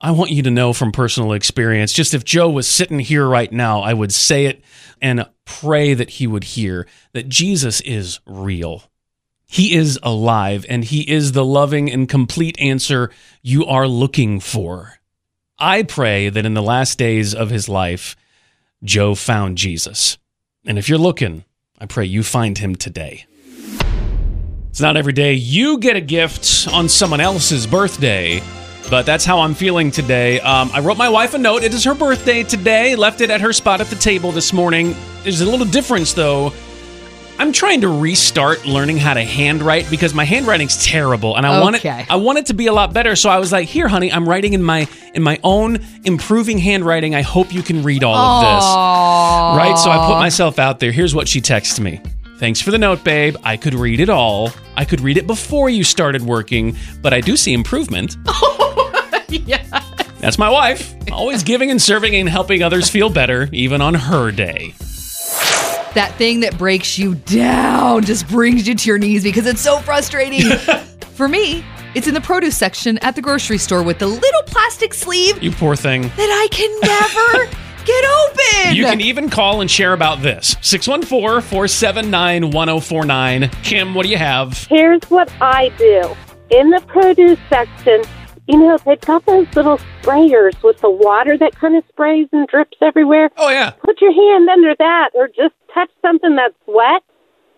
I 0.00 0.10
want 0.10 0.32
you 0.32 0.42
to 0.42 0.50
know 0.50 0.72
from 0.72 0.92
personal 0.92 1.32
experience, 1.32 1.92
just 1.92 2.12
if 2.12 2.24
Joe 2.24 2.50
was 2.50 2.66
sitting 2.66 2.98
here 2.98 3.26
right 3.26 3.50
now, 3.50 3.80
I 3.80 3.94
would 3.94 4.12
say 4.12 4.46
it 4.46 4.62
and 5.00 5.28
pray 5.44 5.94
that 5.94 6.10
he 6.10 6.26
would 6.26 6.44
hear 6.44 6.86
that 7.12 7.28
Jesus 7.28 7.80
is 7.82 8.18
real. 8.26 8.82
He 9.46 9.74
is 9.74 9.98
alive 10.02 10.66
and 10.68 10.82
he 10.82 11.08
is 11.08 11.32
the 11.32 11.44
loving 11.44 11.90
and 11.90 12.08
complete 12.08 12.58
answer 12.58 13.10
you 13.42 13.64
are 13.66 13.86
looking 13.86 14.40
for. 14.40 14.94
I 15.58 15.84
pray 15.84 16.28
that 16.30 16.44
in 16.44 16.54
the 16.54 16.62
last 16.62 16.98
days 16.98 17.34
of 17.34 17.50
his 17.50 17.68
life, 17.68 18.16
Joe 18.84 19.14
found 19.14 19.58
Jesus. 19.58 20.18
And 20.64 20.78
if 20.78 20.88
you're 20.88 20.98
looking, 20.98 21.44
I 21.78 21.86
pray 21.86 22.04
you 22.04 22.22
find 22.22 22.58
him 22.58 22.74
today. 22.74 23.26
It's 24.70 24.80
not 24.80 24.96
every 24.96 25.12
day 25.12 25.34
you 25.34 25.78
get 25.78 25.96
a 25.96 26.00
gift 26.00 26.66
on 26.72 26.88
someone 26.88 27.20
else's 27.20 27.66
birthday, 27.66 28.42
but 28.88 29.04
that's 29.04 29.24
how 29.24 29.40
I'm 29.40 29.54
feeling 29.54 29.90
today. 29.90 30.40
Um, 30.40 30.70
I 30.72 30.80
wrote 30.80 30.96
my 30.96 31.08
wife 31.08 31.34
a 31.34 31.38
note. 31.38 31.62
It 31.62 31.74
is 31.74 31.84
her 31.84 31.94
birthday 31.94 32.42
today. 32.42 32.96
Left 32.96 33.20
it 33.20 33.30
at 33.30 33.40
her 33.40 33.52
spot 33.52 33.80
at 33.80 33.88
the 33.88 33.96
table 33.96 34.32
this 34.32 34.52
morning. 34.52 34.96
There's 35.22 35.42
a 35.42 35.46
little 35.50 35.66
difference 35.66 36.14
though. 36.14 36.52
I'm 37.42 37.50
trying 37.50 37.80
to 37.80 37.88
restart 37.88 38.66
learning 38.66 38.98
how 38.98 39.14
to 39.14 39.24
handwrite 39.24 39.90
because 39.90 40.14
my 40.14 40.24
handwriting's 40.24 40.80
terrible, 40.86 41.36
and 41.36 41.44
I 41.44 41.60
want 41.60 41.74
it. 41.74 41.80
I 42.08 42.14
want 42.14 42.38
it 42.38 42.46
to 42.46 42.54
be 42.54 42.68
a 42.68 42.72
lot 42.72 42.92
better. 42.92 43.16
So 43.16 43.28
I 43.28 43.40
was 43.40 43.50
like, 43.50 43.66
"Here, 43.66 43.88
honey, 43.88 44.12
I'm 44.12 44.28
writing 44.28 44.52
in 44.52 44.62
my 44.62 44.86
in 45.12 45.24
my 45.24 45.40
own 45.42 45.84
improving 46.04 46.56
handwriting. 46.58 47.16
I 47.16 47.22
hope 47.22 47.52
you 47.52 47.62
can 47.62 47.82
read 47.82 48.04
all 48.04 48.14
of 48.14 48.42
this." 48.42 48.64
Right? 49.58 49.76
So 49.76 49.90
I 49.90 50.06
put 50.06 50.20
myself 50.20 50.60
out 50.60 50.78
there. 50.78 50.92
Here's 50.92 51.16
what 51.16 51.26
she 51.26 51.40
texted 51.40 51.80
me. 51.80 52.00
Thanks 52.38 52.60
for 52.60 52.70
the 52.70 52.78
note, 52.78 53.02
babe. 53.02 53.34
I 53.42 53.56
could 53.56 53.74
read 53.74 53.98
it 53.98 54.08
all. 54.08 54.52
I 54.76 54.84
could 54.84 55.00
read 55.00 55.16
it 55.16 55.26
before 55.26 55.68
you 55.68 55.82
started 55.82 56.22
working, 56.22 56.76
but 57.00 57.12
I 57.12 57.20
do 57.20 57.36
see 57.36 57.54
improvement. 57.54 58.18
yeah. 59.28 59.64
That's 60.20 60.38
my 60.38 60.48
wife. 60.48 60.94
Always 61.10 61.42
giving 61.42 61.72
and 61.72 61.82
serving 61.82 62.14
and 62.14 62.28
helping 62.28 62.62
others 62.62 62.88
feel 62.88 63.10
better, 63.10 63.48
even 63.50 63.80
on 63.80 63.94
her 63.94 64.30
day. 64.30 64.74
That 65.94 66.14
thing 66.16 66.40
that 66.40 66.56
breaks 66.56 66.98
you 66.98 67.14
down 67.16 68.04
just 68.04 68.26
brings 68.28 68.66
you 68.66 68.74
to 68.74 68.88
your 68.88 68.98
knees 68.98 69.22
because 69.22 69.46
it's 69.46 69.60
so 69.60 69.78
frustrating. 69.80 70.42
For 71.12 71.28
me, 71.28 71.62
it's 71.94 72.06
in 72.06 72.14
the 72.14 72.20
produce 72.20 72.56
section 72.56 72.96
at 72.98 73.14
the 73.14 73.20
grocery 73.20 73.58
store 73.58 73.82
with 73.82 73.98
the 73.98 74.06
little 74.06 74.42
plastic 74.46 74.94
sleeve 74.94 75.42
You 75.42 75.50
poor 75.50 75.76
thing. 75.76 76.02
that 76.02 76.10
I 76.18 76.48
can 76.50 76.70
never 76.80 77.50
get 77.84 78.04
open. 78.04 78.74
You 78.74 78.84
can 78.84 79.02
even 79.02 79.28
call 79.28 79.60
and 79.60 79.70
share 79.70 79.92
about 79.92 80.22
this. 80.22 80.56
614 80.62 81.42
479 81.46 82.50
1049. 82.50 83.50
Kim, 83.62 83.94
what 83.94 84.04
do 84.04 84.08
you 84.08 84.16
have? 84.16 84.66
Here's 84.68 85.02
what 85.10 85.30
I 85.42 85.68
do. 85.76 86.16
In 86.48 86.70
the 86.70 86.80
produce 86.86 87.38
section, 87.50 88.02
you 88.48 88.58
know, 88.58 88.78
they've 88.84 89.00
got 89.00 89.24
those 89.26 89.46
little 89.54 89.78
sprayers 90.02 90.60
with 90.62 90.78
the 90.80 90.90
water 90.90 91.38
that 91.38 91.54
kind 91.54 91.76
of 91.76 91.84
sprays 91.88 92.28
and 92.32 92.46
drips 92.48 92.76
everywhere. 92.80 93.30
Oh, 93.36 93.50
yeah. 93.50 93.70
Put 93.84 94.00
your 94.00 94.12
hand 94.12 94.48
under 94.48 94.74
that 94.78 95.10
or 95.14 95.28
just 95.28 95.54
touch 95.72 95.90
something 96.02 96.36
that's 96.36 96.54
wet 96.66 97.02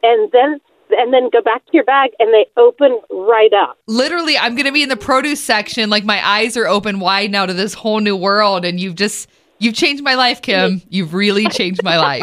and 0.02 0.30
then 0.32 0.60
and 0.90 1.12
then 1.12 1.30
go 1.30 1.40
back 1.40 1.64
to 1.64 1.70
your 1.72 1.84
bag 1.84 2.10
and 2.18 2.32
they 2.32 2.46
open 2.56 3.00
right 3.10 3.52
up. 3.54 3.78
Literally, 3.86 4.36
I'm 4.36 4.54
going 4.54 4.66
to 4.66 4.72
be 4.72 4.82
in 4.82 4.90
the 4.90 4.96
produce 4.96 5.42
section. 5.42 5.88
Like 5.88 6.04
my 6.04 6.24
eyes 6.24 6.56
are 6.56 6.66
open 6.66 7.00
wide 7.00 7.30
now 7.30 7.46
to 7.46 7.54
this 7.54 7.74
whole 7.74 8.00
new 8.00 8.14
world. 8.16 8.64
And 8.64 8.78
you've 8.78 8.94
just, 8.94 9.28
you've 9.58 9.74
changed 9.74 10.04
my 10.04 10.14
life, 10.14 10.42
Kim. 10.42 10.82
You've 10.90 11.14
really 11.14 11.46
changed 11.46 11.82
my 11.82 11.96
life. 11.96 12.22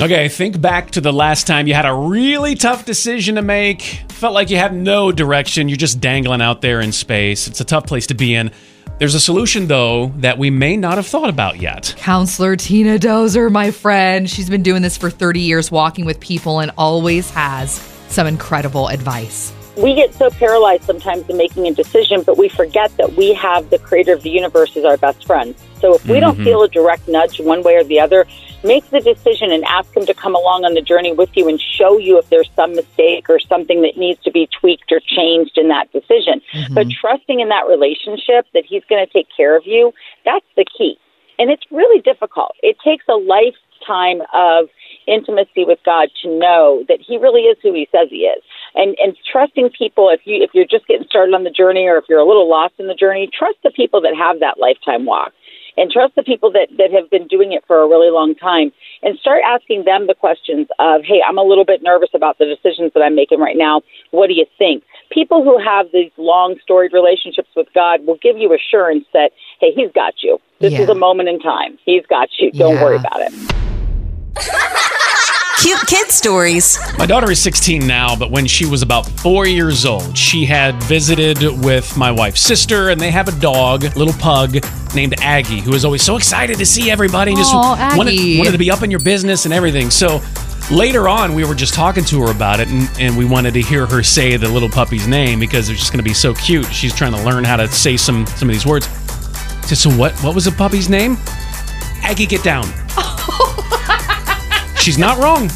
Okay, 0.00 0.28
think 0.28 0.60
back 0.60 0.90
to 0.90 1.00
the 1.00 1.12
last 1.12 1.46
time 1.46 1.68
you 1.68 1.74
had 1.74 1.86
a 1.86 1.94
really 1.94 2.56
tough 2.56 2.84
decision 2.84 3.36
to 3.36 3.42
make. 3.42 4.02
Felt 4.08 4.34
like 4.34 4.50
you 4.50 4.56
had 4.56 4.74
no 4.74 5.12
direction. 5.12 5.68
You're 5.68 5.76
just 5.76 6.00
dangling 6.00 6.42
out 6.42 6.62
there 6.62 6.80
in 6.80 6.90
space. 6.90 7.46
It's 7.46 7.60
a 7.60 7.64
tough 7.64 7.86
place 7.86 8.08
to 8.08 8.14
be 8.14 8.34
in. 8.34 8.50
There's 8.98 9.14
a 9.14 9.20
solution, 9.20 9.68
though, 9.68 10.08
that 10.16 10.36
we 10.36 10.50
may 10.50 10.76
not 10.76 10.96
have 10.96 11.06
thought 11.06 11.28
about 11.28 11.60
yet. 11.60 11.94
Counselor 11.96 12.56
Tina 12.56 12.98
Dozer, 12.98 13.50
my 13.52 13.70
friend. 13.70 14.28
She's 14.28 14.50
been 14.50 14.64
doing 14.64 14.82
this 14.82 14.96
for 14.96 15.10
30 15.10 15.40
years, 15.40 15.70
walking 15.70 16.04
with 16.04 16.18
people, 16.18 16.58
and 16.58 16.72
always 16.76 17.30
has 17.30 17.74
some 18.08 18.26
incredible 18.26 18.88
advice. 18.88 19.52
we 19.76 19.94
get 19.94 20.12
so 20.14 20.28
paralyzed 20.30 20.84
sometimes 20.84 21.28
in 21.28 21.36
making 21.36 21.66
a 21.68 21.72
decision, 21.72 22.22
but 22.22 22.36
we 22.36 22.48
forget 22.48 22.96
that 22.96 23.14
we 23.14 23.32
have 23.34 23.70
the 23.70 23.78
creator 23.78 24.12
of 24.12 24.22
the 24.22 24.30
universe 24.30 24.76
as 24.76 24.84
our 24.84 24.96
best 24.96 25.24
friend. 25.24 25.54
So 25.84 25.96
if 25.96 26.06
we 26.06 26.18
don't 26.18 26.36
mm-hmm. 26.36 26.44
feel 26.44 26.62
a 26.62 26.68
direct 26.68 27.08
nudge 27.08 27.38
one 27.40 27.62
way 27.62 27.76
or 27.76 27.84
the 27.84 28.00
other, 28.00 28.24
make 28.64 28.88
the 28.88 29.00
decision 29.00 29.52
and 29.52 29.62
ask 29.64 29.94
him 29.94 30.06
to 30.06 30.14
come 30.14 30.34
along 30.34 30.64
on 30.64 30.72
the 30.72 30.80
journey 30.80 31.12
with 31.12 31.28
you 31.36 31.46
and 31.46 31.60
show 31.60 31.98
you 31.98 32.18
if 32.18 32.26
there's 32.30 32.48
some 32.56 32.74
mistake 32.74 33.28
or 33.28 33.38
something 33.38 33.82
that 33.82 33.98
needs 33.98 34.18
to 34.22 34.30
be 34.30 34.48
tweaked 34.58 34.90
or 34.90 35.00
changed 35.00 35.58
in 35.58 35.68
that 35.68 35.92
decision. 35.92 36.40
Mm-hmm. 36.54 36.72
But 36.72 36.88
trusting 36.88 37.38
in 37.38 37.50
that 37.50 37.66
relationship 37.68 38.46
that 38.54 38.64
he's 38.66 38.82
going 38.88 39.04
to 39.06 39.12
take 39.12 39.26
care 39.36 39.58
of 39.58 39.66
you, 39.66 39.92
that's 40.24 40.46
the 40.56 40.64
key. 40.64 40.96
And 41.38 41.50
it's 41.50 41.64
really 41.70 42.00
difficult. 42.00 42.52
It 42.62 42.78
takes 42.82 43.04
a 43.06 43.16
lifetime 43.20 44.22
of 44.32 44.70
intimacy 45.06 45.66
with 45.66 45.80
God 45.84 46.08
to 46.22 46.28
know 46.30 46.82
that 46.88 47.00
he 47.06 47.18
really 47.18 47.42
is 47.42 47.58
who 47.62 47.74
he 47.74 47.88
says 47.92 48.08
he 48.08 48.24
is. 48.24 48.42
And 48.74 48.96
and 49.02 49.14
trusting 49.30 49.68
people 49.76 50.08
if 50.08 50.20
you 50.24 50.42
if 50.42 50.50
you're 50.54 50.64
just 50.64 50.86
getting 50.86 51.06
started 51.06 51.34
on 51.34 51.44
the 51.44 51.50
journey 51.50 51.86
or 51.86 51.98
if 51.98 52.04
you're 52.08 52.20
a 52.20 52.26
little 52.26 52.48
lost 52.48 52.74
in 52.78 52.86
the 52.86 52.94
journey, 52.94 53.28
trust 53.36 53.58
the 53.62 53.70
people 53.70 54.00
that 54.00 54.16
have 54.16 54.40
that 54.40 54.58
lifetime 54.58 55.04
walk. 55.04 55.32
And 55.76 55.90
trust 55.90 56.14
the 56.14 56.22
people 56.22 56.52
that, 56.52 56.68
that 56.78 56.92
have 56.92 57.10
been 57.10 57.26
doing 57.26 57.52
it 57.52 57.64
for 57.66 57.82
a 57.82 57.88
really 57.88 58.10
long 58.10 58.34
time 58.34 58.72
and 59.02 59.18
start 59.18 59.42
asking 59.46 59.84
them 59.84 60.06
the 60.06 60.14
questions 60.14 60.68
of, 60.78 61.02
hey, 61.04 61.20
I'm 61.26 61.38
a 61.38 61.42
little 61.42 61.64
bit 61.64 61.82
nervous 61.82 62.10
about 62.14 62.38
the 62.38 62.44
decisions 62.46 62.92
that 62.94 63.00
I'm 63.02 63.14
making 63.14 63.40
right 63.40 63.56
now. 63.56 63.82
What 64.10 64.28
do 64.28 64.34
you 64.34 64.46
think? 64.56 64.84
People 65.10 65.42
who 65.42 65.58
have 65.58 65.86
these 65.92 66.12
long 66.16 66.56
storied 66.62 66.92
relationships 66.92 67.48
with 67.56 67.66
God 67.74 68.06
will 68.06 68.18
give 68.22 68.38
you 68.38 68.54
assurance 68.54 69.04
that, 69.12 69.32
hey, 69.60 69.72
He's 69.74 69.90
got 69.92 70.22
you. 70.22 70.40
This 70.60 70.72
Yeah. 70.72 70.82
is 70.82 70.88
a 70.88 70.94
moment 70.94 71.28
in 71.28 71.40
time. 71.40 71.78
He's 71.84 72.06
got 72.06 72.28
you. 72.38 72.52
Don't 72.52 72.80
worry 72.80 72.96
about 72.96 73.20
it. 73.20 73.32
Cute 75.64 75.86
kid 75.86 76.10
stories. 76.10 76.78
My 76.98 77.06
daughter 77.06 77.30
is 77.30 77.40
16 77.40 77.86
now, 77.86 78.14
but 78.14 78.30
when 78.30 78.46
she 78.46 78.66
was 78.66 78.82
about 78.82 79.06
four 79.06 79.46
years 79.46 79.86
old, 79.86 80.14
she 80.14 80.44
had 80.44 80.74
visited 80.82 81.38
with 81.64 81.96
my 81.96 82.10
wife's 82.10 82.42
sister, 82.42 82.90
and 82.90 83.00
they 83.00 83.10
have 83.10 83.28
a 83.28 83.40
dog, 83.40 83.84
little 83.96 84.12
pug 84.20 84.58
named 84.94 85.14
Aggie, 85.22 85.60
who 85.60 85.72
is 85.72 85.86
always 85.86 86.02
so 86.02 86.18
excited 86.18 86.58
to 86.58 86.66
see 86.66 86.90
everybody 86.90 87.30
and 87.30 87.38
just 87.38 87.54
Aw, 87.54 87.94
wanted, 87.96 88.12
Aggie. 88.12 88.36
wanted 88.36 88.52
to 88.52 88.58
be 88.58 88.70
up 88.70 88.82
in 88.82 88.90
your 88.90 89.00
business 89.00 89.46
and 89.46 89.54
everything. 89.54 89.88
So 89.88 90.20
later 90.70 91.08
on, 91.08 91.34
we 91.34 91.46
were 91.46 91.54
just 91.54 91.72
talking 91.72 92.04
to 92.04 92.20
her 92.20 92.30
about 92.30 92.60
it, 92.60 92.68
and, 92.68 92.90
and 93.00 93.16
we 93.16 93.24
wanted 93.24 93.54
to 93.54 93.62
hear 93.62 93.86
her 93.86 94.02
say 94.02 94.36
the 94.36 94.50
little 94.50 94.68
puppy's 94.68 95.08
name 95.08 95.40
because 95.40 95.70
it's 95.70 95.80
just 95.80 95.92
going 95.92 96.04
to 96.04 96.06
be 96.06 96.12
so 96.12 96.34
cute. 96.34 96.66
She's 96.66 96.94
trying 96.94 97.12
to 97.12 97.22
learn 97.24 97.42
how 97.42 97.56
to 97.56 97.68
say 97.68 97.96
some 97.96 98.26
some 98.26 98.50
of 98.50 98.52
these 98.52 98.66
words. 98.66 98.86
I 98.86 99.66
said, 99.68 99.78
So 99.78 99.88
what? 99.88 100.12
What 100.22 100.34
was 100.34 100.44
the 100.44 100.52
puppy's 100.52 100.90
name? 100.90 101.16
Aggie, 102.02 102.26
get 102.26 102.44
down. 102.44 102.66
She's 104.84 104.98
not 104.98 105.16
wrong. 105.16 105.48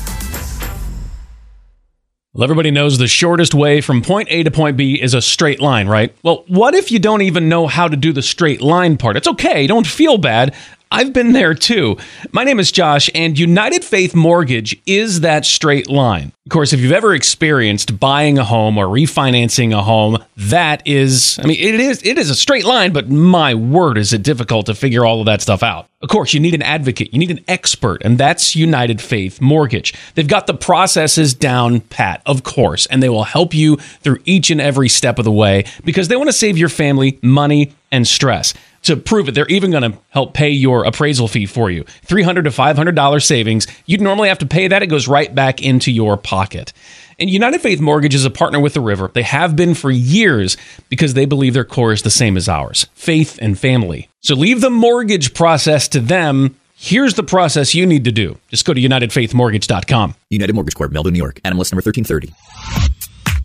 Well, 2.32 2.44
everybody 2.44 2.70
knows 2.70 2.96
the 2.96 3.06
shortest 3.06 3.52
way 3.52 3.82
from 3.82 4.00
point 4.00 4.28
A 4.30 4.42
to 4.42 4.50
point 4.50 4.78
B 4.78 4.94
is 4.94 5.12
a 5.12 5.20
straight 5.20 5.60
line, 5.60 5.86
right? 5.86 6.16
Well, 6.22 6.44
what 6.48 6.74
if 6.74 6.90
you 6.90 6.98
don't 6.98 7.20
even 7.20 7.46
know 7.46 7.66
how 7.66 7.88
to 7.88 7.96
do 7.98 8.14
the 8.14 8.22
straight 8.22 8.62
line 8.62 8.96
part? 8.96 9.18
It's 9.18 9.28
okay, 9.28 9.66
don't 9.66 9.86
feel 9.86 10.16
bad. 10.16 10.54
I've 10.90 11.12
been 11.12 11.32
there 11.32 11.54
too. 11.54 11.98
My 12.32 12.44
name 12.44 12.58
is 12.58 12.72
Josh, 12.72 13.10
and 13.14 13.38
United 13.38 13.84
Faith 13.84 14.14
Mortgage 14.14 14.80
is 14.86 15.20
that 15.20 15.44
straight 15.44 15.88
line. 15.88 16.32
Of 16.46 16.50
course, 16.50 16.72
if 16.72 16.80
you've 16.80 16.92
ever 16.92 17.14
experienced 17.14 18.00
buying 18.00 18.38
a 18.38 18.44
home 18.44 18.78
or 18.78 18.86
refinancing 18.86 19.76
a 19.76 19.82
home, 19.82 20.24
that 20.38 20.82
is, 20.86 21.38
I 21.42 21.46
mean, 21.46 21.60
it 21.60 21.74
is 21.74 22.02
it 22.02 22.16
is 22.16 22.30
a 22.30 22.34
straight 22.34 22.64
line, 22.64 22.94
but 22.94 23.10
my 23.10 23.54
word, 23.54 23.98
is 23.98 24.14
it 24.14 24.22
difficult 24.22 24.66
to 24.66 24.74
figure 24.74 25.04
all 25.04 25.20
of 25.20 25.26
that 25.26 25.42
stuff 25.42 25.62
out. 25.62 25.88
Of 26.00 26.08
course, 26.08 26.32
you 26.32 26.40
need 26.40 26.54
an 26.54 26.62
advocate, 26.62 27.12
you 27.12 27.18
need 27.18 27.30
an 27.30 27.44
expert, 27.48 28.00
and 28.02 28.16
that's 28.16 28.56
United 28.56 29.02
Faith 29.02 29.42
Mortgage. 29.42 29.92
They've 30.14 30.26
got 30.26 30.46
the 30.46 30.54
processes 30.54 31.34
down 31.34 31.80
pat, 31.80 32.22
of 32.24 32.44
course, 32.44 32.86
and 32.86 33.02
they 33.02 33.08
will 33.10 33.24
help 33.24 33.52
you 33.52 33.76
through 33.76 34.18
each 34.24 34.50
and 34.50 34.60
every 34.60 34.88
step 34.88 35.18
of 35.18 35.26
the 35.26 35.32
way 35.32 35.64
because 35.84 36.08
they 36.08 36.16
want 36.16 36.28
to 36.28 36.32
save 36.32 36.56
your 36.56 36.70
family 36.70 37.18
money 37.20 37.74
and 37.90 38.06
stress. 38.06 38.54
To 38.88 38.96
prove 38.96 39.28
it, 39.28 39.34
they're 39.34 39.46
even 39.48 39.70
going 39.70 39.92
to 39.92 39.98
help 40.08 40.32
pay 40.32 40.48
your 40.48 40.86
appraisal 40.86 41.28
fee 41.28 41.44
for 41.44 41.70
you. 41.70 41.84
$300 42.06 42.44
to 42.44 42.50
$500 42.50 43.22
savings. 43.22 43.66
You'd 43.84 44.00
normally 44.00 44.30
have 44.30 44.38
to 44.38 44.46
pay 44.46 44.66
that. 44.66 44.82
It 44.82 44.86
goes 44.86 45.06
right 45.06 45.34
back 45.34 45.62
into 45.62 45.92
your 45.92 46.16
pocket. 46.16 46.72
And 47.18 47.28
United 47.28 47.60
Faith 47.60 47.80
Mortgage 47.80 48.14
is 48.14 48.24
a 48.24 48.30
partner 48.30 48.58
with 48.58 48.72
the 48.72 48.80
river. 48.80 49.10
They 49.12 49.24
have 49.24 49.56
been 49.56 49.74
for 49.74 49.90
years 49.90 50.56
because 50.88 51.12
they 51.12 51.26
believe 51.26 51.52
their 51.52 51.66
core 51.66 51.92
is 51.92 52.00
the 52.00 52.08
same 52.08 52.38
as 52.38 52.48
ours 52.48 52.86
faith 52.94 53.38
and 53.42 53.58
family. 53.58 54.08
So 54.22 54.34
leave 54.34 54.62
the 54.62 54.70
mortgage 54.70 55.34
process 55.34 55.86
to 55.88 56.00
them. 56.00 56.56
Here's 56.74 57.12
the 57.12 57.22
process 57.22 57.74
you 57.74 57.84
need 57.84 58.04
to 58.04 58.12
do. 58.12 58.38
Just 58.48 58.64
go 58.64 58.72
to 58.72 58.80
UnitedFaithMortgage.com. 58.80 60.14
United 60.30 60.54
Mortgage 60.54 60.76
Corp, 60.76 60.92
Melville, 60.92 61.12
New 61.12 61.18
York. 61.18 61.40
NMLS 61.44 61.72
number 61.72 61.82
1330. 61.84 62.32